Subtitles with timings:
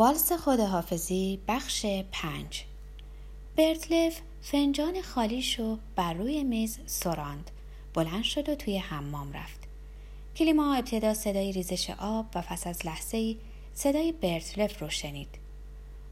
[0.00, 2.64] والس خداحافظی بخش پنج.
[3.56, 7.50] برتلف فنجان خالیشو بر روی میز سراند.
[7.94, 9.60] بلند شد و توی حمام رفت.
[10.36, 13.36] کلیما ابتدا صدای ریزش آب و پس از لحظه ای
[13.74, 15.28] صدای برتلف رو شنید.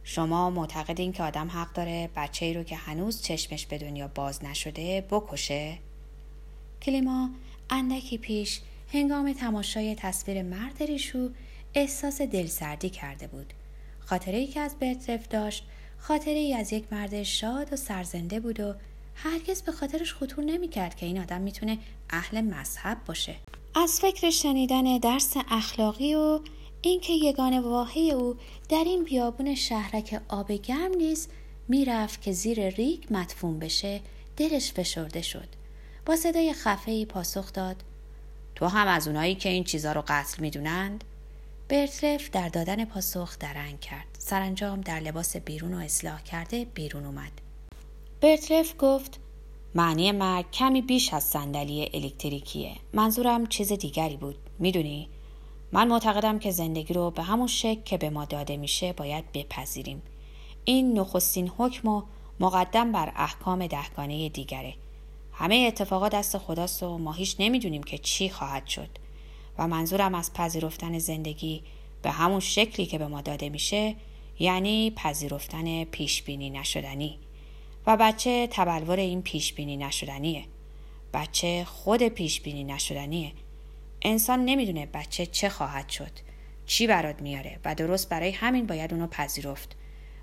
[0.04, 4.44] شما معتقدین که آدم حق داره بچه ای رو که هنوز چشمش به دنیا باز
[4.44, 5.78] نشده بکشه؟
[6.82, 7.30] کلیما
[7.70, 8.60] اندکی پیش
[8.92, 11.30] هنگام تماشای تصویر مرد ریشو
[11.74, 13.54] احساس دلسردی کرده بود.
[14.08, 15.64] خاطره ای که از برترف داشت
[15.98, 18.74] خاطره ای از یک مرد شاد و سرزنده بود و
[19.14, 21.78] هرگز به خاطرش خطور نمی‌کرد که این آدم می‌تونه
[22.10, 23.34] اهل مذهب باشه.
[23.74, 26.40] از فکر شنیدن درس اخلاقی و
[26.82, 28.36] اینکه یگان واهی او
[28.68, 31.28] در این بیابون شهرک آب گرم نیز
[31.68, 34.00] می‌رفت که زیر ریگ مدفون بشه
[34.36, 35.48] دلش فشرده شد.
[36.06, 37.76] با صدای خفه ای پاسخ داد
[38.54, 41.04] تو هم از اونایی که این چیزا رو قتل می‌دونند؟
[41.68, 44.06] برتلف در دادن پاسخ درنگ کرد.
[44.18, 47.32] سرانجام در لباس بیرون و اصلاح کرده بیرون اومد.
[48.20, 49.20] برتلف گفت
[49.74, 52.76] معنی مرگ کمی بیش از صندلی الکتریکیه.
[52.92, 54.36] منظورم چیز دیگری بود.
[54.58, 55.08] می‌دونی؟
[55.72, 60.02] من معتقدم که زندگی رو به همون شکل که به ما داده میشه باید بپذیریم.
[60.64, 62.02] این نخستین حکم و
[62.40, 64.74] مقدم بر احکام دهگانه دیگره.
[65.32, 68.88] همه اتفاقات دست خداست و ما هیچ نمی‌دونیم که چی خواهد شد.
[69.58, 71.62] و منظورم از پذیرفتن زندگی
[72.02, 73.94] به همون شکلی که به ما داده میشه
[74.38, 77.18] یعنی پذیرفتن پیشبینی نشدنی.
[77.86, 80.44] و بچه تبلور این پیشبینی نشدنیه.
[81.14, 83.32] بچه خود پیشبینی نشدنیه.
[84.02, 86.10] انسان نمی‌دونه بچه چه خواهد شد
[86.66, 89.76] چی برات میاره و درست برای همین باید اونو پذیرفت.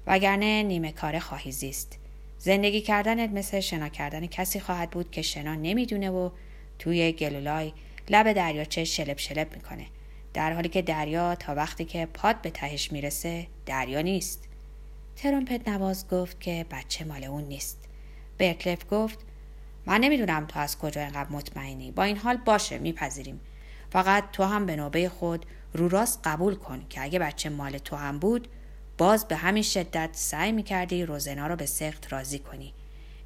[0.08, 2.00] وگرنه نیمه کاره خواهی زیست.
[2.38, 6.30] زندگی کردنت مثل شنا کردن کسی خواهد بود که شنا نمی‌دونه و
[6.80, 7.74] توی گلولای
[8.10, 9.86] لب دریاچه شلب شلب می‌کنه.
[10.34, 14.44] در حالی که دریا تا وقتی که پاد به تهش می‌رسه دریا نیست.
[15.16, 17.78] ترومپت نواز گفت که بچه مال اون نیست.
[18.38, 19.20] برکلف گفت
[19.86, 21.92] من نمی‌دونم تو از کجا اینقدر مطمئنی.
[21.92, 23.40] با این حال باشه میپذیریم.
[23.90, 27.96] فقط تو هم به نوبه خود رو راست قبول کن که اگه بچه مال تو
[27.96, 28.48] هم بود
[28.98, 32.74] باز به همین شدت سعی می‌کردی روزنا رو به سخت راضی کنی.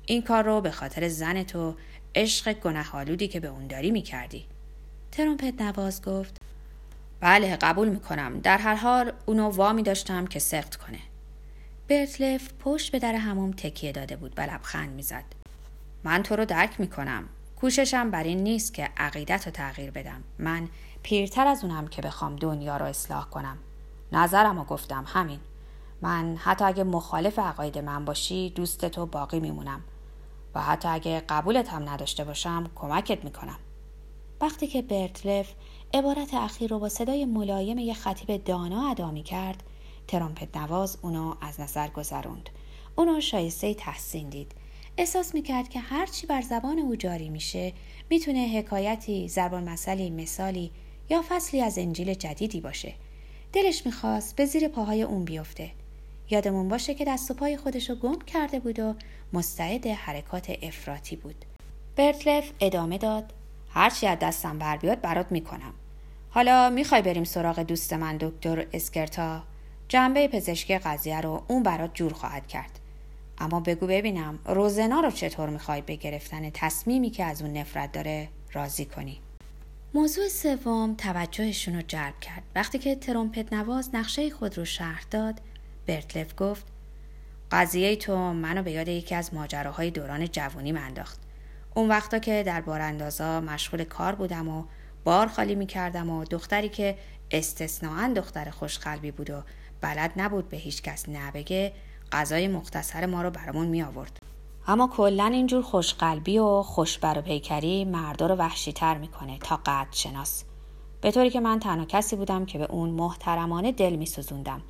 [0.06, 1.76] این کار رو به خاطر زن تو
[2.16, 4.46] عشق گنهالودی که به اون داری می‌کردی.
[5.12, 6.38] ترومپت نواز گفت
[7.20, 8.40] بله قبول می‌کنم.
[8.40, 11.00] در هر حال اونو وامی داشتم که سخت کنه.
[11.88, 15.24] برتلف پشت به در هموم تکیه داده بود و لبخند می‌زد.
[16.04, 17.24] من تو رو درک می‌کنم.
[17.56, 20.24] کوششم بر این نیست که عقیدت رو تغییر بدم.
[20.40, 20.68] من
[21.04, 23.58] پیرتر از اونم که بخوام دنیا رو اصلاح کنم.
[24.12, 25.40] نظرم رو گفتم همین.
[26.02, 29.82] من حتی اگه مخالف عقاید من باشی دوست تو باقی میمونم.
[30.56, 33.60] و حتی اگه قبولت هم نداشته باشم کمکت می‌کنم.
[34.42, 35.54] وقتی که برتلف
[35.94, 39.64] عبارت اخیر رو با صدای ملایم یک خطیب دانا ادا می کرد
[40.08, 42.50] ترامپت نواز اونو از نظر گذروند.
[42.96, 44.52] اونو شایسته تحسین دید.
[44.98, 47.74] احساس می‌کرد که هرچی بر زبان او جاری میشه
[48.10, 50.72] می‌تونه حکایتی زربان مسئلی مثالی
[51.10, 52.94] یا فصلی از انجیل جدیدی باشه.
[53.54, 55.72] دلش می‌خواست به زیر پاهای اون بیفته.
[56.30, 58.96] یادمون باشه که دست و پای خودشو گم کرده بود و
[59.34, 61.46] مستعد حرکات افراطی بود.
[61.96, 63.34] برتلف ادامه داد.
[63.70, 65.74] هرچی از دستم بر بیاد برات می‌کنم.
[66.30, 69.44] حالا می‌خوای بریم سراغ دوست من دکتر اسکرتا؟
[69.88, 72.80] جنبه پزشکی قضیه رو اون برات جور خواهد کرد.
[73.38, 78.30] اما بگو ببینم روزنا رو چطور می‌خوای به گرفتن تصمیمی که از اون نفرت داره
[78.54, 79.20] راضی کنی؟
[79.94, 82.44] موضوع سوم توجهشون رو جلب کرد.
[82.56, 85.42] وقتی که ترومپت نواز نقشه خود رو شرح داد
[85.88, 86.66] برتلف گفت
[87.52, 91.20] قضیه تو منو به یاد یکی از ماجراهای دوران جوانی انداخت.
[91.76, 94.64] اون وقتا که در باراندازا مشغول کار بودم و
[95.04, 96.98] بار خالی می کردم و دختری که
[97.32, 99.42] استثناعا دختر خوشقلبی بود و
[99.82, 101.74] بلد نبود به هیچ کس نبگه
[102.12, 104.20] غذای مختصر ما رو برامون می آورد.
[104.68, 110.44] اما کلا اینجور خوشقلبی و خوشبر و پیکری مردا رو تر می‌کنه تا قد شناس
[111.02, 114.62] به طوری که من تنها کسی بودم که به اون محترمانه دل می سزوندم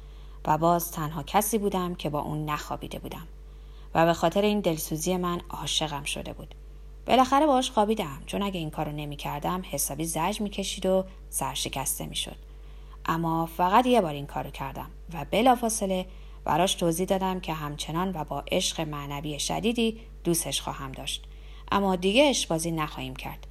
[0.45, 3.27] و باز تنها کسی بودم که با اون نخوابیده بودم
[3.95, 6.55] و به خاطر این دلسوزی من عاشقم شده بود
[7.09, 8.21] بالاخره باش خوابیدم.
[8.25, 12.35] چون اگه این کارو نمی‌کردم حسابی زج می‌کشید و سرشکسته می‌شد.
[13.05, 16.05] اما فقط یه بار این کارو کردم و بلافاصله
[16.43, 21.23] براش توضیح دادم که همچنان و با عشق معنوی شدیدی دوستش خواهم داشت.
[21.71, 23.47] اما دیگه بازی نخواهیم کرد.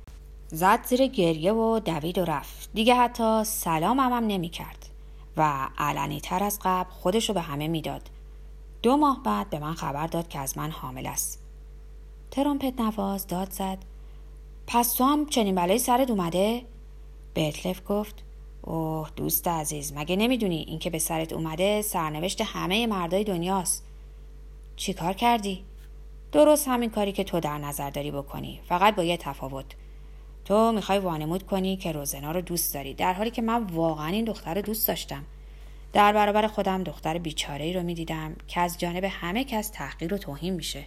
[0.48, 2.70] زد زیر گریه و دوید و رفت.
[2.74, 4.86] دیگه حتی سلام هم, هم نمی کرد
[5.36, 8.10] و علنی تر از قبل خودشو به همه می‌داد.
[8.82, 11.47] دو ماه بعد به من خبر داد که از من حامل است.
[12.30, 13.78] ترومپت نواز داد زد.
[14.66, 16.62] پس تو هم چنین بلایی سرت اومده؟
[17.34, 18.24] برتلف گفت.
[18.62, 23.84] اوه دوست عزیز مگه نمی‌دونی اینکه به سرت اومده سرنوشت همه مردای دنیاست؟
[24.76, 25.64] چی کار کردی؟
[26.32, 28.60] درست همین کاری که تو در نظر داری بکنی.
[28.68, 29.66] فقط با یه تفاوت.
[30.44, 34.24] تو می‌خوای وانمود کنی که روزنا رو دوست داری در حالی که من واقعا این
[34.24, 35.24] دختر رو دوست داشتم.
[35.92, 40.18] در برابر خودم دختر بیچاره ای رو می‌دیدم که از جانب همه کس تحقیر و
[40.18, 40.86] توهین میشه.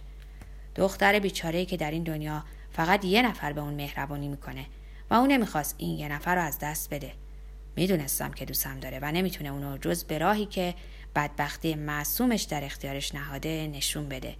[0.74, 4.66] دختر بیچاره که در این دنیا فقط یه نفر به اون مهربانی می‌کنه
[5.10, 7.12] و اون نمی‌خواست این یه نفر رو از دست بده.
[7.76, 10.74] می‌دونستم که دوستم داره و نمی‌تونه اونو جز به راهی که
[11.16, 14.36] بدبختی معصومش در اختیارش نهاده نشون بده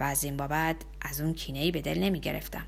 [0.00, 2.66] و از این بابت از اون کینه به دل نمی‌گرفتم.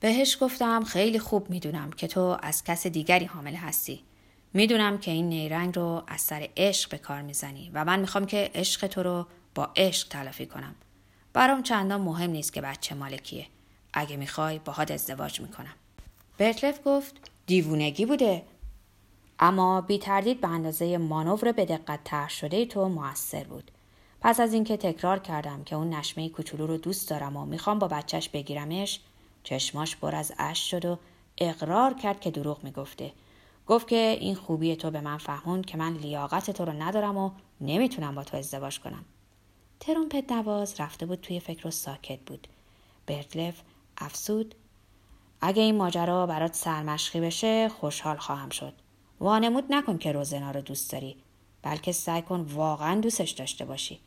[0.00, 4.04] بهش گفتم خیلی خوب می‌دونم که تو از کس دیگری حامل هستی.
[4.52, 8.50] می‌دونم که این نیرنگ رو از سر عشق به کار می‌زنی و من می‌خوام که
[8.54, 10.74] عشق تو رو با عشق تلافی کنم.
[11.34, 13.46] برام چندان مهم نیست که بچه مالکیه
[13.92, 15.74] اگه می‌خوای باهات ازدواج می‌کنم.
[16.38, 18.42] برتلف گفت دیوونگی بوده.
[19.38, 23.70] اما بی تردید به اندازه مانور به دقت طرح شده تو موثر بود.
[24.20, 27.88] پس از اینکه تکرار کردم که اون نشمه کوچولو رو دوست دارم و می‌خوام با
[27.88, 29.00] بچهش بگیرمش
[29.44, 30.98] چشماش بر از اش شد و
[31.38, 33.12] اقرار کرد که دروغ می‌گفته.
[33.66, 37.30] گفت که این خوبی تو به من فهمون که من لیاقت تو رو ندارم و
[37.60, 39.04] نمی‌تونم با تو ازدواج کنم.
[39.86, 42.48] ترومپت نواز رفته بود توی فکر و ساکت بود.
[43.06, 43.62] برتلف
[43.98, 44.54] افسود
[45.40, 48.74] اگه این ماجرا برات سرمشقی بشه خوشحال خواهم شد.
[49.20, 51.16] وانمود نکن که روزنا رو دوست داری
[51.62, 54.00] بلکه سعی کن واقعا دوستش داشته باشی.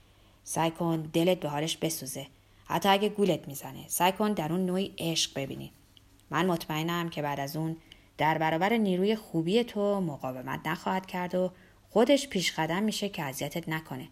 [0.44, 2.28] سعی کن دلت به حالش بسوزه.
[2.66, 5.72] حتی اگه گولت می‌زنه سعی کن در اون نوعی عشق ببینی.
[6.30, 7.78] من مطمئنم که بعد از اون
[8.18, 11.52] در برابر نیروی خوبی تو مقاومت نخواهد کرد و
[11.90, 14.08] خودش پیش قدم میشه که اذیتت نکنه.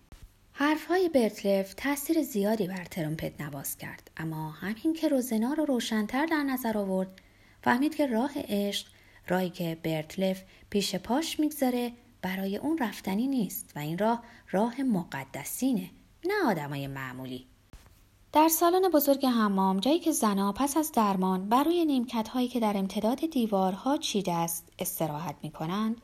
[0.58, 6.44] حرفهای برتلف تاثیر زیادی بر ترومپت نواز کرد اما همین که روزنا رو روشنتر در
[6.44, 7.22] نظر آورد
[7.62, 8.88] فهمید که راه عشق
[9.28, 11.92] راهی که برتلف پیش پاش می‌گذاره
[12.22, 15.90] برای اون رفتنی نیست و این راه راه مقدسینه
[16.26, 17.46] نه آدمای معمولی.
[18.34, 22.78] در سالن بزرگ حمام جایی که زنا پس از درمان برای نیمکت هایی که در
[22.78, 26.02] امتداد دیوارها چیده است استراحت می کنند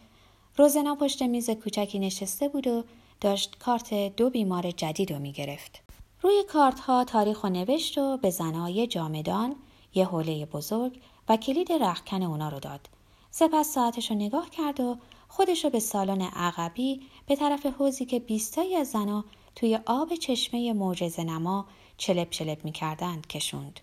[0.57, 2.83] روزنا پشت میز کوچکی نشسته بود و
[3.21, 5.81] داشت کارت دو بیمار جدید رو می گرفت.
[6.21, 9.55] روی کارت ها تاریخ و نوشت و به زنای جامدان
[9.93, 12.89] یه حوله بزرگ و کلید رخکن اونا رو داد.
[13.31, 14.97] سپس ساعتش رو نگاه کرد و
[15.27, 19.25] خودش رو به سالن عقبی به طرف حوزی که بیستایی از زنا
[19.55, 21.65] توی آب چشمه معجزه نما
[21.97, 23.79] چلپ چلپ می‌کردند کشوند.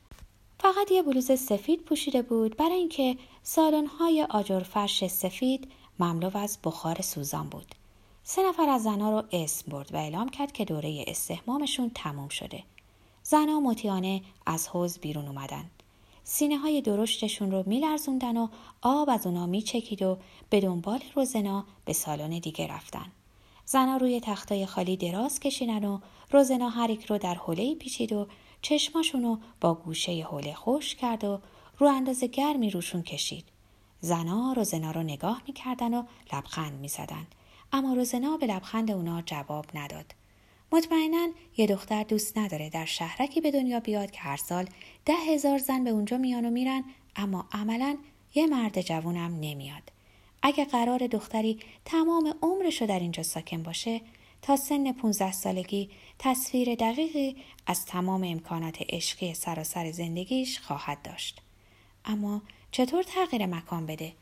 [0.60, 7.02] فقط یه بلوز سفید پوشیده بود برای اینکه سالن‌های آجر فرش سفید مملو از بخار
[7.02, 7.74] سوزان بود.
[8.30, 12.62] سه نفر از زنها رو اسم برد و اعلام کرد که دوره استحمامشون تموم شده.
[13.22, 15.70] زنها مطیانه از حوز بیرون اومدن.
[16.24, 18.48] سینه های درشتشون رو میلرزوندن و
[18.82, 20.18] آب از اونا میچکید و
[20.50, 23.06] به دنبال روزنا به سالن دیگه رفتن.
[23.64, 25.98] زنها روی تختای خالی دراز کشیدن و
[26.30, 28.26] روزنا هر یک رو در حوله پیچید و
[28.62, 31.40] چشماشونو با گوشه حوله خوش کرد و
[31.78, 33.44] رو اندازه گرمی روشون کشید.
[34.00, 36.02] زنا روزنا رو نگاه می‌کردن و
[36.32, 37.26] لبخند می‌زدن.
[37.72, 40.14] اما روزنا به لبخند اونا جواب نداد.
[40.72, 44.68] مطمئنا یه دختر دوست نداره در شهرکی به دنیا بیاد که هر سال
[45.04, 46.84] ده هزار زن به اونجا میان و میرن
[47.16, 47.98] اما عملا
[48.34, 49.92] یه مرد جوونم نمیاد.
[50.42, 54.00] اگه قرار دختری تمام عمرشو در اینجا ساکن باشه
[54.42, 61.40] تا سن 15 سالگی تصویر دقیقی از تمام امکانات عشقی سراسر زندگیش خواهد داشت.
[62.04, 64.12] اما چطور تغییر مکان بده؟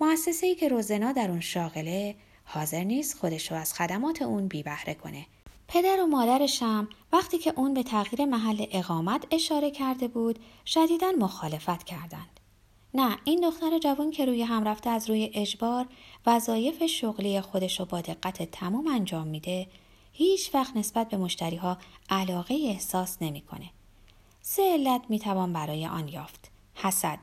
[0.00, 4.62] مؤسسه ای که روزنا در اون شاغله حاضر نیست خودش رو از خدمات اون بی
[4.62, 5.26] بهره کنه.
[5.68, 11.84] پدر و مادرشم وقتی که اون به تغییر محل اقامت اشاره کرده بود شدیدا مخالفت
[11.84, 12.40] کردند.
[12.94, 15.86] نه این دختر جوان که روی هم رفته از روی اجبار
[16.26, 19.66] وظایف شغلی خودش رو با دقت تمام انجام میده
[20.12, 21.78] هیچ وقت نسبت به مشتری ها
[22.10, 23.70] علاقه احساس نمی‌کنه.
[24.42, 26.50] سه علت می‌توان برای آن یافت.
[26.74, 27.18] حسد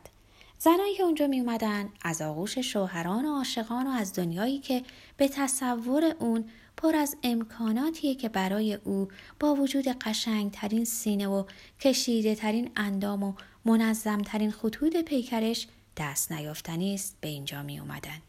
[0.61, 4.83] زنایی که اونجا می اومدن از آغوش شوهران و عاشقان و از دنیایی که
[5.17, 6.45] به تصور اون
[6.77, 9.07] پر از امکاناتیه که برای او
[9.39, 11.43] با وجود قشنگترین سینه و
[11.79, 13.33] کشیده ترین اندام و
[13.65, 18.21] منظم ترین خطوط پیکرش دست نیافتنی است به اینجا می اومدن.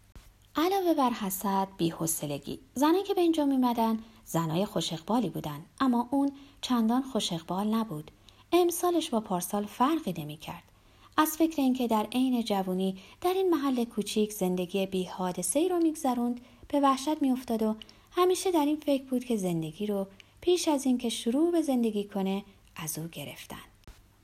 [0.57, 6.33] علاوه بر حسد بیحسلگی زنایی که به اینجا می اومدن زنای خوشقبالی بودن اما اون
[6.61, 8.11] چندان خوشقبال نبود
[8.53, 10.70] امسالش با پارسال فرقی نمی کرد.
[11.17, 15.79] از فکر اینکه در عین جوونی در این محل کوچیک زندگی بی حادثه ای رو
[15.79, 17.77] میگذروند به وحشت میافتاد و
[18.13, 20.07] همیشه در این فکر بود که زندگی رو
[20.41, 22.45] پیش از اینکه شروع به زندگی کنه
[22.77, 23.57] از او گرفتن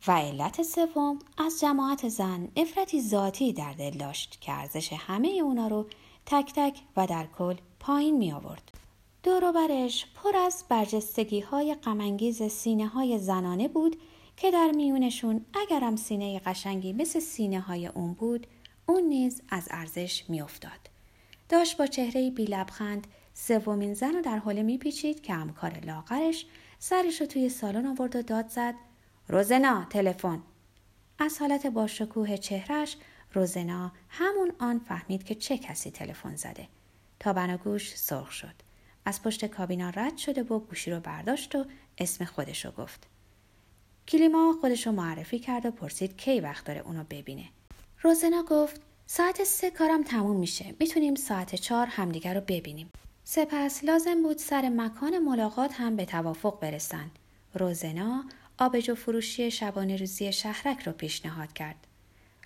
[0.06, 5.68] و علت سوم از جماعت زن نفرتی ذاتی در دل داشت که ارزش همه اونا
[5.68, 5.86] رو
[6.26, 8.72] تک تک و در کل پایین می آورد.
[9.22, 13.96] دوروبرش پر از برجستگی های غمانگیز سینه های زنانه بود
[14.36, 18.46] که در میونشون اگرم سینه قشنگی مثل سینه های اون بود
[18.86, 20.90] اون نیز از ارزش میافتاد.
[21.48, 26.46] داشت با چهره بی لبخند سومین زن رو در حال میپیچید که همکار لاغرش
[26.78, 28.74] سرش رو توی سالن آورد و داد زد
[29.28, 30.42] روزنا تلفن.
[31.18, 32.96] از حالت با شکوه چهرش
[33.32, 36.68] روزنا همون آن فهمید که چه کسی تلفن زده.
[37.20, 38.54] تا بناگوش سرخ شد.
[39.04, 41.64] از پشت کابینا رد شده و گوشی رو برداشت و
[41.98, 43.06] اسم خودش رو گفت.
[44.08, 47.44] کلیما خودش رو معرفی کرد و پرسید کی وقت داره اونو ببینه.
[48.02, 50.74] روزنا گفت ساعت سه کارم تموم میشه.
[50.80, 52.90] می‌تونیم ساعت چهار همدیگر رو ببینیم.
[53.24, 57.10] سپس لازم بود سر مکان ملاقات هم به توافق برسند
[57.54, 58.24] روزنا
[58.58, 61.86] آبجو فروشی شبانه روزی شهرک رو پیشنهاد کرد.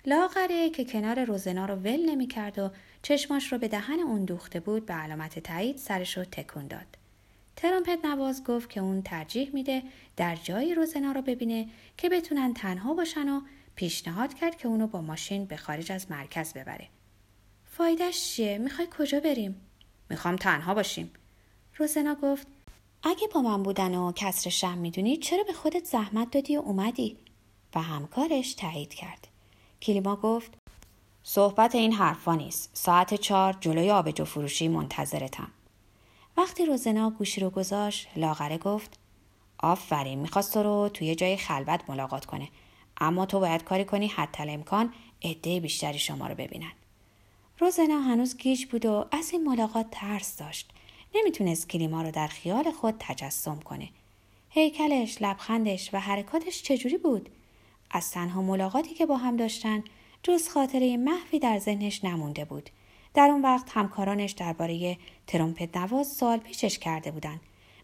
[0.05, 4.59] لاغره که کنار روزنا رو ول نمی کرد و چشماش رو به دهن اون دوخته
[4.59, 7.00] بود به علامت تایید سرش رو تکون داد.
[7.55, 9.83] ترامپت نواز گفت که اون ترجیح میده
[10.17, 13.41] در جایی روزنا رو ببینه که بتونن تنها باشن و
[13.75, 16.87] پیشنهاد کرد که اونو با ماشین به خارج از مرکز ببره.
[17.65, 19.61] فایدهش چیه؟ می‌خوای کجا بریم؟
[20.09, 21.11] می‌خوام تنها باشیم.
[21.77, 22.47] روزنا گفت
[23.03, 27.17] اگه با من بودن و کسر شم می‌دونی چرا به خودت زحمت دادی و اومدی؟
[27.75, 29.27] و همکارش تایید کرد.
[29.81, 30.53] کلیما گفت
[31.23, 32.69] صحبت این حرفا نیست.
[32.73, 35.51] ساعت چهار جلوی آبجو فروشی منتظرتم.
[36.37, 38.99] وقتی روزنا گوشی رو گذاشت لاغره گفت
[39.57, 42.49] آفرین می‌خواست تو رو توی جای خلوت ملاقات کنه.
[42.97, 46.71] اما تو باید کاری کنی حتی امکان عده بیشتری شما رو ببینن.
[47.59, 50.69] روزنا هنوز گیج بود و از این ملاقات ترس داشت.
[51.15, 53.89] نمی‌تونست کلیما رو در خیال خود تجسم کنه.
[54.49, 57.29] هیکلش لبخندش و حرکاتش چجوری بود؟
[57.91, 59.83] از تنها ملاقاتی که با هم داشتن
[60.23, 62.69] جز خاطره محوی در ذهنش نمونده بود.
[63.13, 67.39] در اون وقت همکارانش درباره ترومپت نواز سوال پیشش کرده بودن.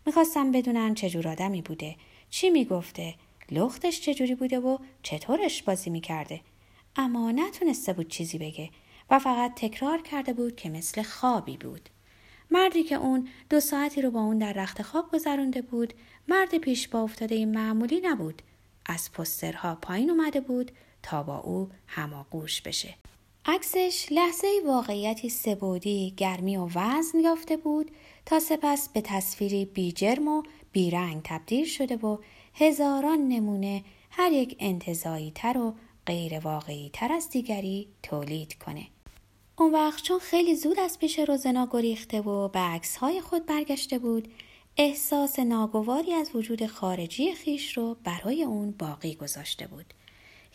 [0.06, 1.96] می‌خواستم بدونن چجور آدمی بوده.
[2.30, 3.16] چی می‌گفته؟
[3.52, 6.42] لختش چجوری بوده و چطورش بازی می‌کرده؟
[6.96, 8.70] اما نتونسته بود چیزی بگه
[9.10, 11.90] و فقط تکرار کرده بود که مثل خوابی بود.
[12.52, 15.94] مردی که اون دو ساعتی رو با اون در رخت خواب گذرونده بود
[16.28, 18.42] مرد پیش با افتاده معمولی نبود.
[18.86, 20.72] از پسترها پایین اومده بود
[21.04, 22.96] تا با او هماغوش بشه.
[23.50, 27.92] عکسش لحظه واقعیتی سبودی گرمی و وزن یافته بود
[28.26, 32.18] تا سپس به تصویری بی جرم و بیرنگ تبدیل شده و
[32.54, 35.74] هزاران نمونه هر یک انتظایی تر و
[36.06, 38.88] غیر واقعی تر از دیگری تولید کنه.
[39.58, 44.00] اون وقت چون خیلی زود از پیش روزنا گریخته و به عکس های خود برگشته
[44.00, 44.28] بود
[44.78, 49.94] احساس ناگواری از وجود خارجی خیش رو برای اون باقی گذاشته بود.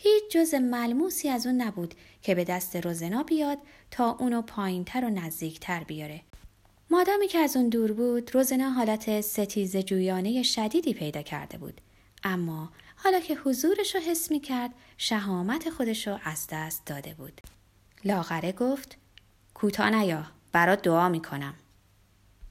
[0.03, 3.57] هیچ جز ملموسی از اون نبود که به دست روزنا بیاد
[3.91, 6.21] تا اونو پایینتر و نزدیکتر بیاره.
[6.89, 11.81] مادامی که از اون دور بود روزنا حالت ستیز جویانه شدیدی پیدا کرده بود.
[12.23, 17.41] اما حالا که حضورش رو حس می کرد شهامت خودش رو از دست داده بود.
[18.05, 18.97] لاغره گفت
[19.53, 21.53] کوتا نیا برات دعا می‌کنم.